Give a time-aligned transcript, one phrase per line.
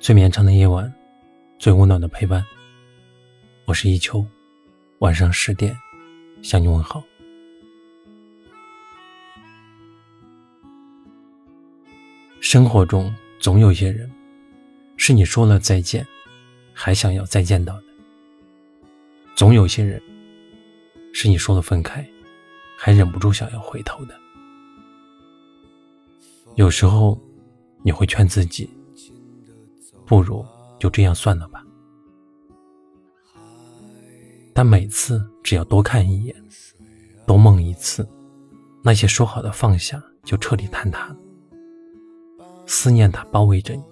[0.00, 0.90] 最绵长的夜晚，
[1.58, 2.42] 最温暖的陪伴。
[3.66, 4.24] 我是一秋，
[5.00, 5.76] 晚上十点
[6.40, 7.04] 向你问好。
[12.40, 14.10] 生活中总有些人，
[14.96, 16.04] 是你说了再见，
[16.72, 17.84] 还想要再见到的；
[19.34, 20.02] 总有些人，
[21.12, 22.02] 是你说了分开，
[22.74, 24.18] 还忍不住想要回头的。
[26.54, 27.20] 有时候，
[27.84, 28.66] 你会劝自己。
[30.10, 30.44] 不如
[30.76, 31.64] 就这样算了吧。
[34.52, 36.34] 但每次只要多看一眼，
[37.28, 38.04] 多梦一次，
[38.82, 41.16] 那些说好的放下就彻底坍塌了。
[42.66, 43.84] 思念它包围着你，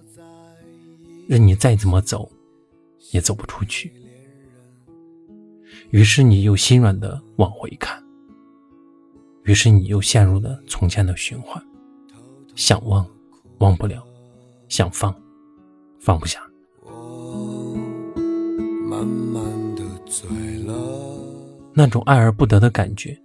[1.29, 2.29] 任你再怎么走，
[3.13, 3.93] 也走不出去。
[5.91, 8.03] 于是你又心软的往回看，
[9.45, 11.65] 于是你又陷入了从前的循环，
[12.57, 13.09] 想忘，
[13.61, 14.03] 忘不了；
[14.69, 15.15] 想放。
[16.01, 16.41] 放不下，
[21.74, 23.21] 那种爱而不得的感觉，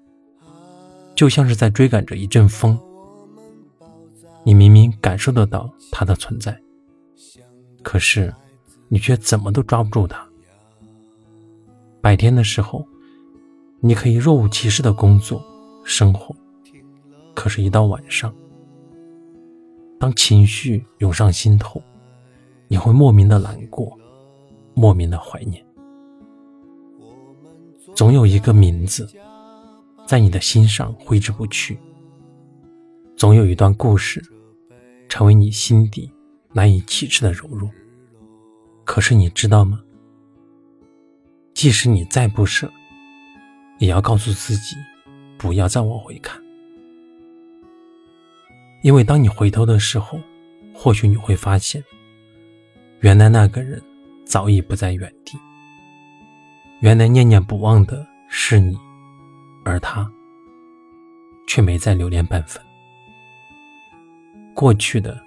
[1.15, 2.77] 就像是在追赶着一阵风。
[4.43, 6.59] 你明明感受得到它的存在，
[7.81, 8.33] 可是
[8.89, 10.27] 你却怎么都抓不住它。
[12.01, 12.85] 白天的时候，
[13.79, 15.41] 你可以若无其事的工作
[15.85, 16.35] 生活，
[17.33, 18.33] 可是，一到晚上，
[19.97, 21.81] 当情绪涌上心头。
[22.73, 23.95] 你会莫名的难过，
[24.73, 25.63] 莫名的怀念。
[27.93, 29.07] 总有一个名字，
[30.07, 31.77] 在你的心上挥之不去。
[33.15, 34.19] 总有一段故事，
[35.07, 36.11] 成为你心底
[36.51, 37.69] 难以启齿的柔弱。
[38.83, 39.79] 可是你知道吗？
[41.53, 42.67] 即使你再不舍，
[43.77, 44.75] 也要告诉自己，
[45.37, 46.41] 不要再往回看。
[48.81, 50.19] 因为当你回头的时候，
[50.73, 51.83] 或许你会发现。
[53.03, 53.83] 原来那个人
[54.25, 55.37] 早已不在原地。
[56.79, 58.77] 原来念念不忘的是你，
[59.65, 60.09] 而他
[61.45, 62.63] 却没再留恋半分。
[64.53, 65.21] 过去的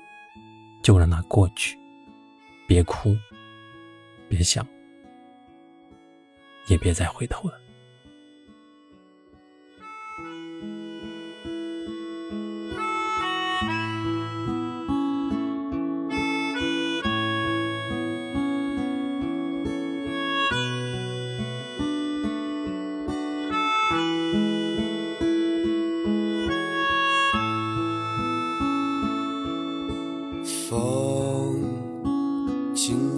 [0.82, 1.76] 就让它过去，
[2.66, 3.14] 别哭，
[4.26, 4.66] 别想，
[6.68, 7.60] 也别再回头了。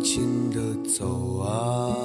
[0.08, 1.97] 轻轻地走啊，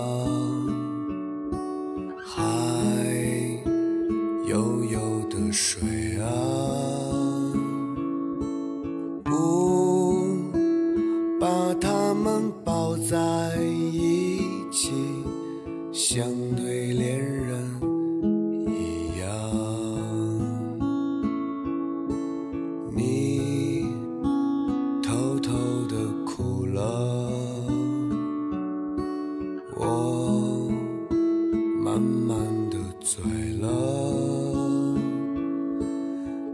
[32.04, 32.38] 慢慢
[32.70, 33.24] 的醉
[33.62, 33.68] 了，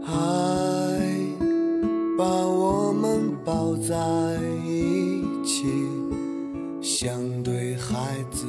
[0.04, 0.12] 爱
[2.16, 3.96] 把我们抱在
[4.64, 5.66] 一起，
[6.80, 8.46] 像对孩子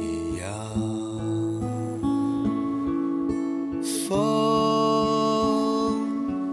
[0.00, 0.50] 一样。
[4.08, 4.16] 风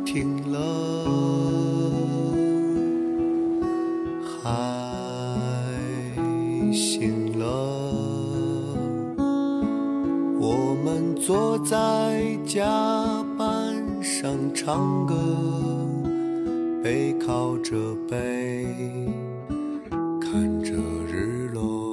[0.05, 0.59] 停了，
[4.43, 4.51] 海
[6.71, 7.24] 醒
[11.25, 12.61] 坐在甲
[13.35, 15.15] 板上唱歌，
[16.83, 17.75] 背靠着
[18.07, 18.67] 背，
[20.21, 20.71] 看着
[21.11, 21.84] 日落。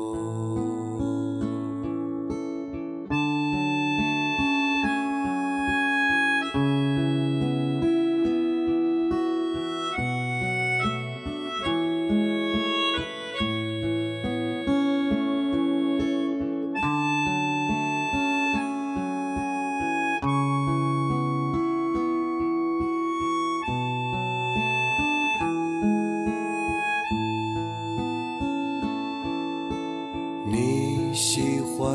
[31.12, 31.93] 你喜欢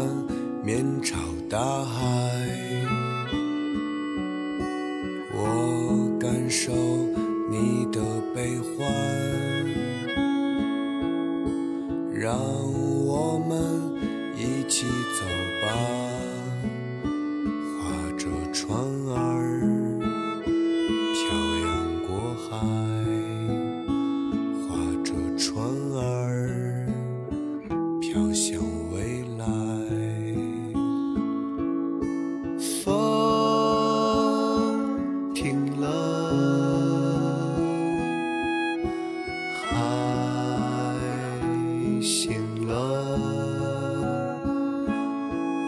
[0.63, 1.17] 面朝
[1.49, 1.99] 大海，
[5.33, 6.71] 我感受
[7.49, 7.99] 你的
[8.35, 8.87] 悲欢，
[12.13, 12.37] 让
[13.07, 13.57] 我们
[14.37, 15.25] 一起走
[15.65, 16.06] 吧，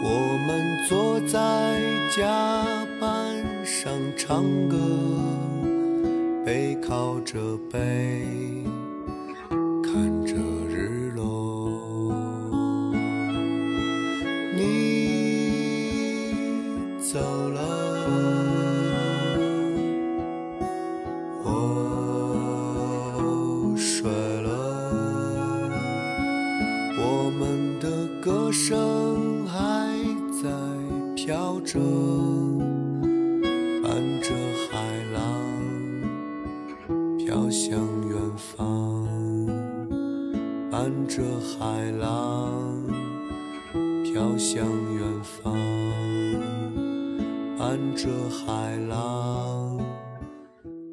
[0.02, 1.78] 我们坐在
[2.16, 2.26] 甲
[2.98, 4.78] 板上唱歌
[6.44, 7.38] 背靠着
[7.70, 8.26] 背
[31.64, 31.80] 着。
[33.82, 33.90] 伴
[34.22, 34.34] 着
[34.70, 34.78] 海
[35.12, 35.18] 浪
[37.18, 37.78] 飘向
[38.08, 39.06] 远方，
[40.70, 42.86] 伴着海浪
[44.04, 44.64] 飘向
[44.94, 45.54] 远方，
[47.58, 49.80] 伴着海浪。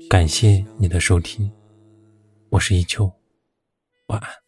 [0.09, 1.51] 感谢你的收听，
[2.49, 3.11] 我是一秋，
[4.07, 4.46] 晚安。